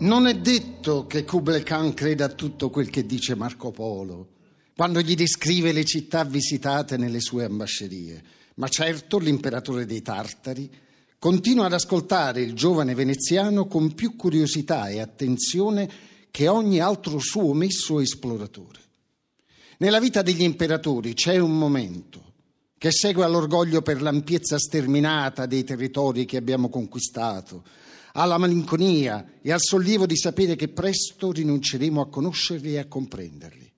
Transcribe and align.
Non 0.00 0.28
è 0.28 0.36
detto 0.36 1.06
che 1.06 1.24
Kublai 1.24 1.64
Khan 1.64 1.92
creda 1.92 2.26
a 2.26 2.28
tutto 2.28 2.70
quel 2.70 2.88
che 2.88 3.04
dice 3.04 3.34
Marco 3.34 3.72
Polo. 3.72 4.28
Quando 4.76 5.00
gli 5.00 5.16
descrive 5.16 5.72
le 5.72 5.84
città 5.84 6.24
visitate 6.24 6.96
nelle 6.96 7.20
sue 7.20 7.44
ambascerie, 7.44 8.22
ma 8.54 8.68
certo 8.68 9.18
l'imperatore 9.18 9.84
dei 9.84 10.00
Tartari 10.00 10.70
continua 11.18 11.66
ad 11.66 11.72
ascoltare 11.72 12.40
il 12.40 12.54
giovane 12.54 12.94
veneziano 12.94 13.66
con 13.66 13.94
più 13.94 14.14
curiosità 14.14 14.88
e 14.88 15.00
attenzione 15.00 15.90
che 16.30 16.46
ogni 16.46 16.78
altro 16.78 17.18
suo 17.18 17.52
messo 17.54 17.98
esploratore. 18.00 18.78
Nella 19.78 19.98
vita 19.98 20.22
degli 20.22 20.42
imperatori 20.42 21.14
c'è 21.14 21.38
un 21.38 21.56
momento 21.58 22.26
che 22.78 22.92
segue 22.92 23.24
all'orgoglio 23.24 23.82
per 23.82 24.00
l'ampiezza 24.00 24.58
sterminata 24.58 25.46
dei 25.46 25.64
territori 25.64 26.24
che 26.24 26.36
abbiamo 26.36 26.68
conquistato, 26.68 27.64
alla 28.12 28.38
malinconia 28.38 29.38
e 29.42 29.50
al 29.52 29.60
sollievo 29.60 30.06
di 30.06 30.16
sapere 30.16 30.54
che 30.54 30.68
presto 30.68 31.32
rinunceremo 31.32 32.00
a 32.00 32.08
conoscerli 32.08 32.74
e 32.74 32.78
a 32.78 32.86
comprenderli. 32.86 33.72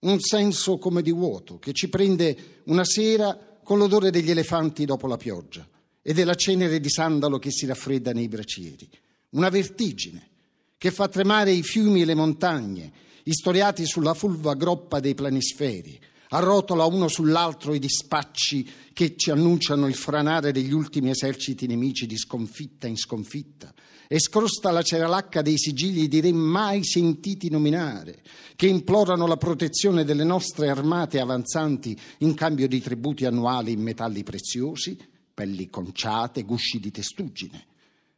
Un 0.00 0.18
senso 0.18 0.78
come 0.78 1.02
di 1.02 1.12
vuoto 1.12 1.60
che 1.60 1.72
ci 1.72 1.88
prende 1.88 2.62
una 2.64 2.84
sera 2.84 3.38
con 3.62 3.78
l'odore 3.78 4.10
degli 4.10 4.30
elefanti 4.30 4.84
dopo 4.84 5.06
la 5.06 5.16
pioggia 5.16 5.64
e 6.02 6.12
della 6.12 6.34
cenere 6.34 6.80
di 6.80 6.90
sandalo 6.90 7.38
che 7.38 7.50
si 7.50 7.64
raffredda 7.64 8.12
nei 8.12 8.28
bracieri. 8.28 8.88
Una 9.30 9.48
vertigine 9.48 10.28
che 10.76 10.90
fa 10.90 11.08
tremare 11.08 11.52
i 11.52 11.62
fiumi 11.62 12.02
e 12.02 12.04
le 12.04 12.14
montagne, 12.14 12.92
istoriati 13.24 13.86
sulla 13.86 14.14
fulva 14.14 14.54
groppa 14.54 14.98
dei 14.98 15.14
planisferi, 15.14 15.98
arrotola 16.30 16.84
uno 16.86 17.08
sull'altro 17.08 17.72
i 17.72 17.78
dispacci 17.78 18.68
che 18.92 19.16
ci 19.16 19.30
annunciano 19.30 19.86
il 19.86 19.94
franare 19.94 20.50
degli 20.50 20.72
ultimi 20.72 21.10
eserciti 21.10 21.66
nemici 21.66 22.06
di 22.06 22.16
sconfitta 22.16 22.86
in 22.86 22.96
sconfitta 22.96 23.72
e 24.08 24.18
scrosta 24.18 24.70
la 24.70 24.82
ceralacca 24.82 25.40
dei 25.40 25.56
sigilli 25.56 26.08
di 26.08 26.20
re 26.20 26.32
mai 26.32 26.84
sentiti 26.84 27.48
nominare, 27.48 28.22
che 28.56 28.66
implorano 28.66 29.26
la 29.26 29.38
protezione 29.38 30.04
delle 30.04 30.24
nostre 30.24 30.68
armate 30.68 31.18
avanzanti 31.18 31.98
in 32.18 32.34
cambio 32.34 32.68
di 32.68 32.80
tributi 32.82 33.24
annuali 33.24 33.72
in 33.72 33.80
metalli 33.80 34.22
preziosi, 34.22 34.98
pelli 35.42 35.68
conciate, 35.68 36.44
gusci 36.44 36.78
di 36.78 36.92
testuggine. 36.92 37.66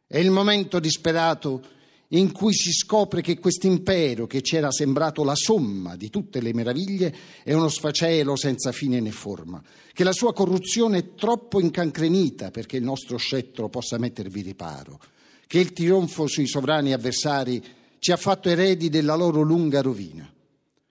È 0.05 0.19
il 0.19 0.29
momento 0.29 0.79
disperato 0.79 1.73
in 2.09 2.31
cui 2.31 2.53
si 2.53 2.71
scopre 2.71 3.21
che 3.21 3.39
questo 3.39 3.65
impero, 3.65 4.27
che 4.27 4.43
ci 4.43 4.55
era 4.55 4.71
sembrato 4.71 5.23
la 5.23 5.33
somma 5.33 5.95
di 5.95 6.11
tutte 6.11 6.39
le 6.39 6.53
meraviglie, 6.53 7.13
è 7.43 7.51
uno 7.53 7.67
sfacelo 7.67 8.35
senza 8.35 8.71
fine 8.71 8.99
né 8.99 9.09
forma, 9.09 9.61
che 9.91 10.03
la 10.03 10.11
sua 10.11 10.33
corruzione 10.33 10.99
è 10.99 11.13
troppo 11.15 11.59
incancrenita 11.59 12.51
perché 12.51 12.77
il 12.77 12.83
nostro 12.83 13.17
scettro 13.17 13.69
possa 13.69 13.97
mettervi 13.97 14.41
riparo, 14.41 14.99
che 15.47 15.57
il 15.59 15.73
trionfo 15.73 16.27
sui 16.27 16.47
sovrani 16.47 16.93
avversari 16.93 17.63
ci 17.97 18.11
ha 18.11 18.17
fatto 18.17 18.49
eredi 18.49 18.89
della 18.89 19.15
loro 19.15 19.41
lunga 19.41 19.81
rovina. 19.81 20.31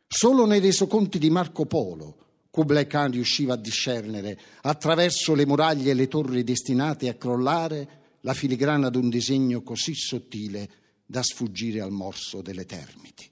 Solo 0.08 0.46
nei 0.46 0.60
resoconti 0.60 1.20
di 1.20 1.30
Marco 1.30 1.64
Polo 1.64 2.23
Kublai 2.54 2.86
Khan 2.86 3.10
riusciva 3.10 3.54
a 3.54 3.56
discernere, 3.56 4.38
attraverso 4.62 5.34
le 5.34 5.44
muraglie 5.44 5.90
e 5.90 5.94
le 5.94 6.06
torri 6.06 6.44
destinate 6.44 7.08
a 7.08 7.14
crollare, 7.14 8.18
la 8.20 8.32
filigrana 8.32 8.90
d'un 8.90 9.08
disegno 9.08 9.62
così 9.62 9.92
sottile 9.92 10.68
da 11.04 11.20
sfuggire 11.24 11.80
al 11.80 11.90
morso 11.90 12.42
delle 12.42 12.64
termiti. 12.64 13.28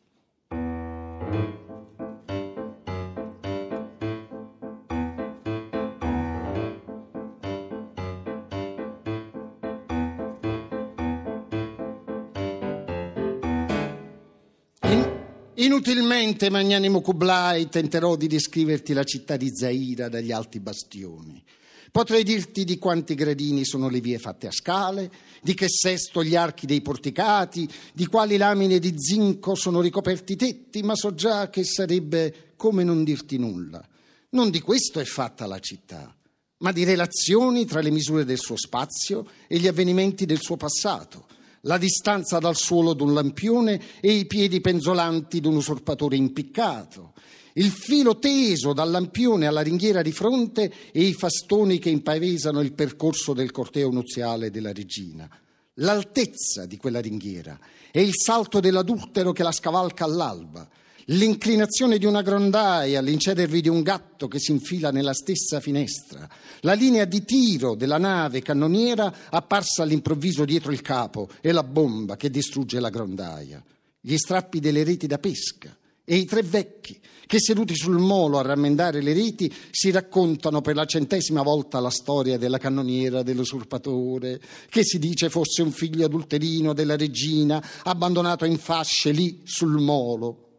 Inutilmente, 15.57 16.49
magnanimo 16.49 17.03
Kublai, 17.03 17.69
tenterò 17.69 18.17
di 18.17 18.27
descriverti 18.27 18.95
la 18.95 19.05
città 19.05 19.37
di 19.37 19.55
Zaira 19.55 20.09
dagli 20.09 20.33
alti 20.33 20.61
bastioni. 20.61 21.45
Potrei 21.91 22.25
dirti 22.25 22.65
di 22.65 22.79
quanti 22.79 23.15
gradini 23.15 23.67
sono 23.67 23.91
le 23.91 24.01
vie 24.01 24.19
fatte 24.19 24.47
a 24.47 24.51
scale, 24.51 25.13
di 25.43 25.53
che 25.53 25.69
sesto 25.69 26.25
gli 26.25 26.35
archi 26.35 26.65
dei 26.65 26.81
porticati, 26.81 27.69
di 27.93 28.07
quali 28.07 28.39
lamine 28.39 28.79
di 28.79 28.95
zinco 28.97 29.55
sono 29.55 29.83
ricoperti 29.83 30.33
i 30.33 30.37
tetti, 30.37 30.83
ma 30.83 30.95
so 30.97 31.15
già 31.15 31.51
che 31.51 31.65
sarebbe 31.65 32.55
come 32.57 32.83
non 32.83 33.05
dirti 33.05 33.37
nulla. 33.37 33.87
Non 34.31 34.49
di 34.49 34.61
questo 34.61 35.01
è 35.01 35.05
fatta 35.05 35.45
la 35.45 35.59
città, 35.59 36.17
ma 36.61 36.73
di 36.73 36.85
relazioni 36.85 37.67
tra 37.67 37.83
le 37.83 37.91
misure 37.91 38.25
del 38.25 38.39
suo 38.39 38.57
spazio 38.57 39.27
e 39.47 39.59
gli 39.59 39.67
avvenimenti 39.67 40.25
del 40.25 40.41
suo 40.41 40.57
passato, 40.57 41.27
la 41.63 41.79
distanza 41.79 42.39
dal 42.39 42.57
suolo 42.57 42.95
d'un 42.95 43.13
lampione 43.13 43.81
e 44.01 44.13
i 44.13 44.27
piedi 44.27 44.61
penzolanti 44.61 45.41
d'un 45.41 45.57
usurpatore 45.57 46.17
impiccato, 46.17 47.13
il 47.55 47.71
filo 47.71 48.19
teso 48.19 48.73
dal 48.73 48.91
lampione 48.91 49.47
alla 49.47 49.61
ringhiera 49.61 50.03
di 50.03 50.13
fronte 50.13 50.73
e 50.91 51.03
i 51.03 51.13
fastoni 51.13 51.79
che 51.79 51.91
impavesano 51.91 52.61
il 52.61 52.73
percorso 52.73 53.35
del 53.35 53.51
corteo 53.51 53.91
nuziale 53.91 54.51
della 54.51 54.73
regina, 54.73 55.29
l'altezza 55.75 56.67
di 56.67 56.77
quella 56.77 57.01
ringhiera 57.01 57.59
e 57.91 58.03
il 58.03 58.13
salto 58.15 58.59
dell'adultero 58.59 59.33
che 59.33 59.43
la 59.43 59.53
scavalca 59.53 60.05
all'alba, 60.05 60.67
l'inclinazione 61.07 61.99
di 61.99 62.07
una 62.07 62.23
grondaia, 62.23 63.01
l'incedervi 63.01 63.61
di 63.61 63.69
un 63.69 63.83
gatto 63.83 64.29
che 64.29 64.39
si 64.39 64.53
infila 64.53 64.91
nella 64.91 65.15
stessa 65.15 65.61
finestra, 65.61 66.29
la 66.61 66.75
linea 66.75 67.05
di 67.05 67.25
tiro 67.25 67.75
della 67.75 67.99
nave 67.99 68.43
cannoniera 68.43 69.31
apparsa 69.31 69.83
all'improvviso 69.83 70.45
dietro 70.45 70.73
il 70.73 70.81
capo 70.81 71.29
e 71.41 71.53
la 71.53 71.65
bomba 71.65 72.17
che 72.17 72.31
distrugge 72.31 72.81
la 72.81 72.91
grondaia, 72.91 73.63
gli 74.01 74.17
strappi 74.17 74.61
delle 74.61 74.85
reti 74.85 75.07
da 75.07 75.19
pesca 75.19 75.77
e 76.05 76.17
i 76.17 76.25
tre 76.25 76.43
vecchi 76.43 77.01
che 77.27 77.41
seduti 77.41 77.75
sul 77.75 77.97
molo 77.97 78.39
a 78.39 78.43
rammendare 78.43 79.01
le 79.01 79.15
reti 79.15 79.51
si 79.71 79.91
raccontano 79.91 80.61
per 80.61 80.75
la 80.75 80.85
centesima 80.85 81.41
volta 81.41 81.81
la 81.81 81.89
storia 81.89 82.37
della 82.37 82.59
cannoniera 82.59 83.23
dell'usurpatore, 83.23 84.39
che 84.69 84.85
si 84.85 84.99
dice 84.99 85.31
fosse 85.31 85.63
un 85.63 85.71
figlio 85.71 86.05
adulterino 86.05 86.75
della 86.75 86.97
regina, 86.97 87.65
abbandonato 87.85 88.45
in 88.45 88.59
fasce 88.59 89.13
lì 89.13 89.41
sul 89.45 89.81
molo. 89.81 90.52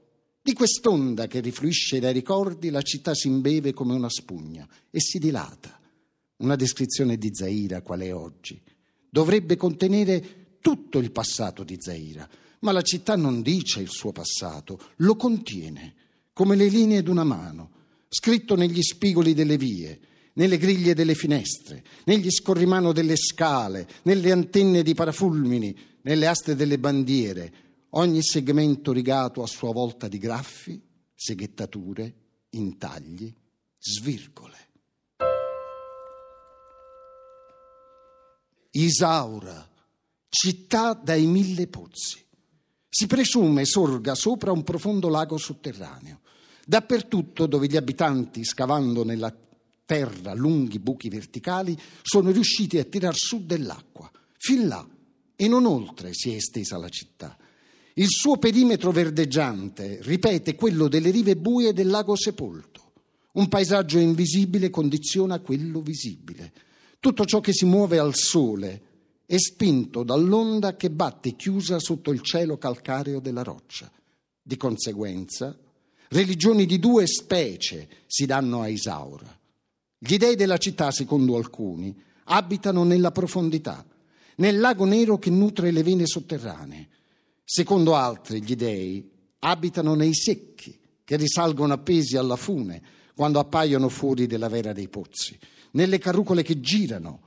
Di 0.46 0.52
quest'onda 0.52 1.28
che 1.28 1.40
rifluisce 1.40 2.02
dai 2.02 2.12
ricordi 2.12 2.70
la 2.70 2.82
città 2.82 3.16
si 3.16 3.28
imbeve 3.30 3.72
come 3.72 3.94
una 3.94 4.10
spugna 4.10 4.68
e 4.92 5.00
si 5.00 5.18
dilata. 5.18 5.80
Una 6.40 6.58
descrizione 6.58 7.18
di 7.18 7.30
Zaira 7.32 7.82
qual 7.82 8.02
è 8.02 8.14
oggi. 8.14 8.62
Dovrebbe 9.10 9.56
contenere 9.56 10.58
tutto 10.60 11.00
il 11.00 11.12
passato 11.12 11.64
di 11.64 11.78
Zaira, 11.80 12.28
ma 12.60 12.74
la 12.74 12.82
città 12.82 13.16
non 13.16 13.42
dice 13.42 13.80
il 13.80 13.88
suo 13.88 14.12
passato, 14.12 14.78
lo 14.98 15.16
contiene 15.16 15.94
come 16.34 16.58
le 16.58 16.68
linee 16.68 17.04
d'una 17.04 17.24
mano, 17.24 17.72
scritto 18.10 18.58
negli 18.58 18.82
spigoli 18.82 19.34
delle 19.34 19.56
vie, 19.56 19.98
nelle 20.34 20.58
griglie 20.58 20.94
delle 20.94 21.16
finestre, 21.16 21.86
negli 22.04 22.30
scorrimano 22.30 22.92
delle 22.92 23.16
scale, 23.16 23.88
nelle 24.02 24.34
antenne 24.34 24.84
di 24.84 24.94
parafulmini, 24.94 25.74
nelle 26.02 26.28
aste 26.28 26.54
delle 26.54 26.80
bandiere, 26.80 27.54
ogni 27.96 28.22
segmento 28.22 28.92
rigato 28.92 29.44
a 29.44 29.48
sua 29.48 29.72
volta 29.72 30.08
di 30.08 30.18
graffi, 30.18 30.82
seghettature, 31.14 32.16
intagli, 32.52 33.34
svirgole. 33.78 34.58
Isaura, 38.72 39.70
città 40.30 40.94
dai 40.94 41.26
mille 41.26 41.68
pozzi. 41.68 42.22
Si 42.90 43.08
presume 43.08 43.66
sorga 43.66 44.16
sopra 44.16 44.52
un 44.52 44.64
profondo 44.64 45.10
lago 45.10 45.38
sotterraneo. 45.38 46.22
Dappertutto 46.66 47.46
dove 47.46 47.68
gli 47.68 47.76
abitanti, 47.76 48.44
scavando 48.44 49.04
nella 49.04 49.36
terra 49.86 50.34
lunghi 50.34 50.80
buchi 50.80 51.10
verticali, 51.10 51.78
sono 52.02 52.32
riusciti 52.32 52.80
a 52.80 52.86
tirar 52.86 53.16
su 53.16 53.46
dell'acqua. 53.46 54.10
Fin 54.38 54.68
là 54.68 54.88
e 55.36 55.48
non 55.48 55.66
oltre 55.66 56.14
si 56.14 56.32
è 56.32 56.36
estesa 56.36 56.78
la 56.78 56.90
città. 56.90 57.38
Il 57.94 58.08
suo 58.10 58.38
perimetro 58.38 58.92
verdeggiante 58.92 60.00
ripete 60.02 60.56
quello 60.56 60.88
delle 60.88 61.12
rive 61.12 61.36
buie 61.36 61.74
del 61.74 61.88
lago 61.88 62.16
sepolto. 62.16 62.92
Un 63.34 63.48
paesaggio 63.48 64.00
invisibile 64.00 64.70
condiziona 64.70 65.40
quello 65.40 65.82
visibile. 65.82 66.52
Tutto 67.00 67.26
ciò 67.26 67.40
che 67.40 67.54
si 67.54 67.66
muove 67.66 68.00
al 68.00 68.16
sole 68.16 68.82
è 69.26 69.38
spinto 69.38 70.04
dall'onda 70.04 70.76
che 70.76 70.90
batte 70.90 71.36
chiusa 71.36 71.80
sotto 71.80 72.12
il 72.12 72.22
cielo 72.22 72.58
calcareo 72.58 73.20
della 73.20 73.44
roccia. 73.44 73.92
Di 74.42 74.58
conseguenza, 74.58 75.58
Religioni 76.14 76.68
di 76.68 76.78
due 76.78 77.08
specie 77.08 77.88
si 78.06 78.28
danno 78.28 78.62
a 78.62 78.68
Isaura. 78.68 79.36
Gli 79.98 80.18
dei 80.18 80.36
della 80.36 80.58
città, 80.58 80.92
secondo 80.92 81.36
alcuni, 81.36 82.00
abitano 82.26 82.84
nella 82.84 83.12
profondità 83.12 83.84
nel 84.36 84.60
lago 84.60 84.86
nero 84.86 85.18
che 85.18 85.32
nutre 85.32 85.72
le 85.72 85.82
vene 85.82 86.06
sotterranee. 86.06 86.88
Secondo 87.56 87.94
altri, 87.94 88.42
gli 88.42 88.56
dei 88.56 89.08
abitano 89.42 89.94
nei 89.94 90.16
secchi 90.16 90.76
che 91.04 91.16
risalgono 91.18 91.74
appesi 91.74 92.18
alla 92.18 92.36
fune 92.36 92.82
quando 93.16 93.38
appaiono 93.38 93.90
fuori 93.90 94.26
della 94.26 94.50
vera 94.50 94.74
dei 94.74 94.88
pozzi, 94.88 95.38
nelle 95.74 96.00
carrucole 96.00 96.42
che 96.42 96.60
girano, 96.60 97.22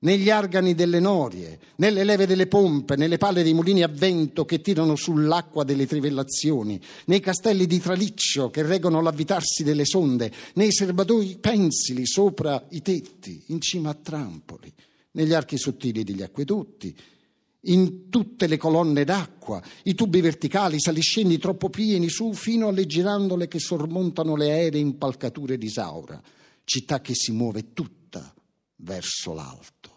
negli 0.00 0.28
argani 0.28 0.74
delle 0.74 1.00
norie, 1.00 1.58
nelle 1.76 2.04
leve 2.04 2.26
delle 2.26 2.46
pompe, 2.46 2.94
nelle 2.96 3.16
palle 3.16 3.42
dei 3.42 3.54
mulini 3.54 3.82
a 3.82 3.88
vento 3.88 4.44
che 4.44 4.60
tirano 4.60 4.96
sull'acqua 4.96 5.64
delle 5.64 5.86
trivellazioni, 5.86 6.78
nei 7.06 7.20
castelli 7.20 7.66
di 7.66 7.80
traliccio 7.80 8.50
che 8.50 8.60
reggono 8.60 9.00
l'avvitarsi 9.00 9.64
delle 9.64 9.86
sonde, 9.86 10.30
nei 10.56 10.72
serbatoi 10.72 11.38
pensili 11.40 12.06
sopra 12.06 12.66
i 12.72 12.82
tetti, 12.82 13.44
in 13.46 13.62
cima 13.62 13.88
a 13.88 13.94
trampoli, 13.94 14.70
negli 15.12 15.32
archi 15.32 15.56
sottili 15.56 16.04
degli 16.04 16.20
acquedotti, 16.20 16.94
in 17.62 18.08
tutte 18.08 18.46
le 18.46 18.56
colonne 18.56 19.04
d'acqua, 19.04 19.62
i 19.84 19.94
tubi 19.94 20.20
verticali, 20.20 20.80
saliscendi 20.80 21.38
troppo 21.38 21.68
pieni 21.68 22.08
su 22.08 22.32
fino 22.32 22.68
alle 22.68 22.86
girandole 22.86 23.48
che 23.48 23.58
sormontano 23.58 24.36
le 24.36 24.50
aeree 24.50 24.80
impalcature 24.80 25.58
di 25.58 25.68
Saura, 25.68 26.20
città 26.64 27.00
che 27.00 27.14
si 27.14 27.32
muove 27.32 27.72
tutta 27.72 28.32
verso 28.76 29.34
l'alto. 29.34 29.88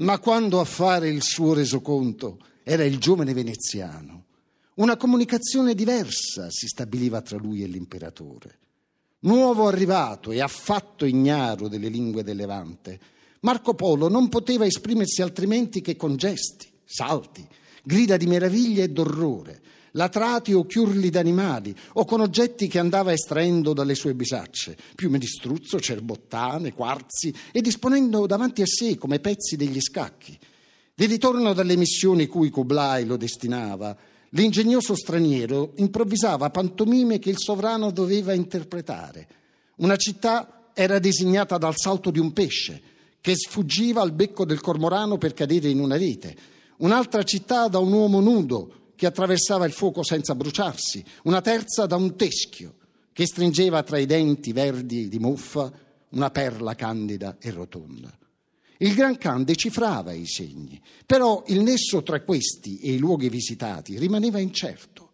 Ma 0.00 0.18
quando 0.18 0.60
a 0.60 0.64
fare 0.64 1.10
il 1.10 1.22
suo 1.22 1.52
resoconto 1.52 2.38
era 2.64 2.84
il 2.84 2.98
giovane 2.98 3.34
veneziano, 3.34 4.19
una 4.80 4.96
comunicazione 4.96 5.74
diversa 5.74 6.48
si 6.50 6.66
stabiliva 6.66 7.20
tra 7.20 7.36
lui 7.36 7.62
e 7.62 7.66
l'imperatore. 7.66 8.58
Nuovo 9.20 9.68
arrivato 9.68 10.30
e 10.30 10.40
affatto 10.40 11.04
ignaro 11.04 11.68
delle 11.68 11.88
lingue 11.88 12.22
del 12.22 12.36
Levante, 12.36 12.98
Marco 13.40 13.74
Polo 13.74 14.08
non 14.08 14.28
poteva 14.30 14.64
esprimersi 14.64 15.20
altrimenti 15.20 15.82
che 15.82 15.96
con 15.96 16.16
gesti, 16.16 16.66
salti, 16.82 17.46
grida 17.82 18.16
di 18.16 18.26
meraviglia 18.26 18.82
e 18.82 18.88
d'orrore, 18.88 19.60
latrati 19.92 20.54
o 20.54 20.64
chiurli 20.64 21.10
d'animali 21.10 21.76
o 21.94 22.06
con 22.06 22.20
oggetti 22.20 22.66
che 22.66 22.78
andava 22.78 23.12
estraendo 23.12 23.74
dalle 23.74 23.94
sue 23.94 24.14
bisacce, 24.14 24.78
piume 24.94 25.18
di 25.18 25.26
struzzo, 25.26 25.78
cerbottane, 25.78 26.72
quarzi 26.72 27.34
e 27.52 27.60
disponendo 27.60 28.24
davanti 28.24 28.62
a 28.62 28.66
sé 28.66 28.96
come 28.96 29.20
pezzi 29.20 29.56
degli 29.56 29.80
scacchi. 29.80 30.38
Di 30.94 31.04
ritorno 31.04 31.52
dalle 31.52 31.76
missioni 31.76 32.26
cui 32.26 32.48
Kublai 32.48 33.04
lo 33.04 33.18
destinava, 33.18 33.96
l'ingegnoso 34.30 34.94
straniero 34.94 35.72
improvvisava 35.76 36.50
pantomime 36.50 37.18
che 37.18 37.30
il 37.30 37.38
sovrano 37.38 37.90
doveva 37.90 38.32
interpretare. 38.32 39.28
Una 39.76 39.96
città 39.96 40.70
era 40.74 40.98
disegnata 40.98 41.58
dal 41.58 41.76
salto 41.76 42.10
di 42.10 42.18
un 42.18 42.32
pesce 42.32 42.82
che 43.20 43.34
sfuggiva 43.36 44.00
al 44.00 44.12
becco 44.12 44.44
del 44.44 44.60
cormorano 44.60 45.18
per 45.18 45.34
cadere 45.34 45.68
in 45.68 45.80
una 45.80 45.96
rete, 45.96 46.36
un'altra 46.78 47.22
città 47.22 47.68
da 47.68 47.78
un 47.78 47.92
uomo 47.92 48.20
nudo 48.20 48.92
che 48.96 49.06
attraversava 49.06 49.66
il 49.66 49.72
fuoco 49.72 50.02
senza 50.02 50.34
bruciarsi, 50.34 51.04
una 51.24 51.40
terza 51.40 51.86
da 51.86 51.96
un 51.96 52.16
teschio 52.16 52.74
che 53.12 53.26
stringeva 53.26 53.82
tra 53.82 53.98
i 53.98 54.06
denti 54.06 54.52
verdi 54.52 55.08
di 55.08 55.18
muffa 55.18 55.70
una 56.10 56.30
perla 56.30 56.74
candida 56.74 57.36
e 57.38 57.50
rotonda. 57.50 58.19
Il 58.82 58.94
Gran 58.94 59.18
Khan 59.18 59.44
decifrava 59.44 60.12
i 60.12 60.26
segni, 60.26 60.80
però 61.04 61.44
il 61.48 61.60
nesso 61.60 62.02
tra 62.02 62.22
questi 62.22 62.78
e 62.78 62.92
i 62.94 62.98
luoghi 62.98 63.28
visitati 63.28 63.98
rimaneva 63.98 64.38
incerto. 64.38 65.10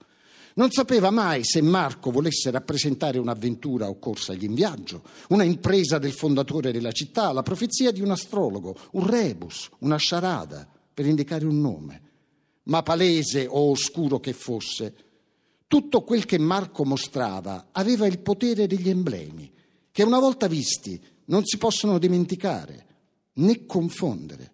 Non 0.55 0.71
sapeva 0.71 1.11
mai 1.11 1.43
se 1.43 1.61
Marco 1.63 2.13
volesse 2.13 2.53
rappresentare 2.53 3.19
un'avventura 3.19 3.89
occorsagli 3.89 4.45
in 4.45 4.55
viaggio, 4.55 5.03
una 5.31 5.43
impresa 5.43 5.99
del 5.99 6.13
fondatore 6.13 6.71
della 6.71 6.93
città, 6.93 7.33
la 7.33 7.43
profezia 7.43 7.91
di 7.91 8.01
un 8.01 8.13
astrologo, 8.13 8.77
un 8.93 9.05
rebus, 9.05 9.69
una 9.81 9.97
sciarada, 9.97 10.67
per 10.95 11.05
indicare 11.05 11.45
un 11.45 11.61
nome. 11.61 12.03
Ma 12.65 12.85
palese 12.85 13.49
o 13.49 13.71
oscuro 13.71 14.21
che 14.21 14.33
fosse, 14.33 14.95
tutto 15.67 16.03
quel 16.03 16.25
che 16.25 16.39
Marco 16.39 16.85
mostrava 16.85 17.71
aveva 17.73 18.07
il 18.07 18.21
potere 18.21 18.69
degli 18.69 18.89
emblemi, 18.89 19.53
che 19.91 20.05
una 20.05 20.21
volta 20.21 20.47
visti 20.47 21.03
non 21.25 21.45
si 21.45 21.59
possono 21.59 21.99
dimenticare 21.99 22.85
né 23.37 23.67
confondere. 23.67 24.53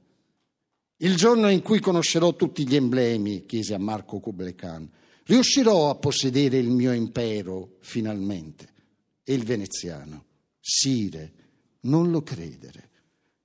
Il 0.99 1.17
giorno 1.17 1.49
in 1.49 1.63
cui 1.63 1.81
conoscerò 1.81 2.35
tutti 2.35 2.67
gli 2.67 2.77
emblemi, 2.77 3.45
chiese 3.45 3.75
a 3.75 3.79
Marco 3.79 4.21
Kublai 4.21 4.55
Khan, 4.55 4.89
riuscirò 5.25 5.91
a 5.91 5.97
possedere 5.97 6.59
il 6.59 6.71
mio 6.71 6.93
impero 6.93 7.77
finalmente. 7.81 8.71
E 9.25 9.35
il 9.35 9.45
veneziano, 9.45 10.25
Sire, 10.61 11.33
non 11.83 12.11
lo 12.11 12.23
credere. 12.23 12.91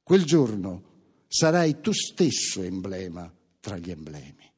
Quel 0.04 0.24
giorno 0.24 0.84
sarai 1.28 1.81
tu 1.81 1.92
stesso 1.92 2.62
emblema 2.62 3.31
tra 3.60 3.78
gli 3.78 3.90
emblemi. 3.90 4.51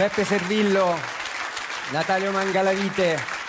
Peppe 0.00 0.24
Servillo, 0.24 0.96
Natalio 1.92 2.32
Mangalavite. 2.32 3.39